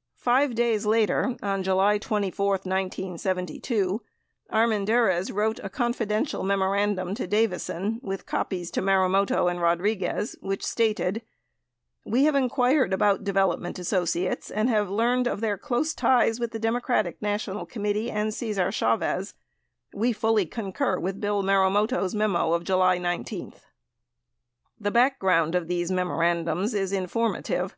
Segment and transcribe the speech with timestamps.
[0.00, 4.02] > Five days later, on July 24, 1972,
[4.52, 11.22] Armendariz wrote a confidential memorandum to Davison with copies to Marumoto and Rodriguez, which stated:
[12.04, 16.60] We have inquired about Development Associates and have learned of their close ties with the
[16.60, 19.32] DNC and Cesar Chavez.
[19.94, 23.46] We fully concur with Bill Marumoto's memo of July 19.
[23.48, 23.60] 89
[24.78, 27.74] The background of these memorandums is informative.